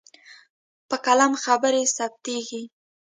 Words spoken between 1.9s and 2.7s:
ثبتېږي.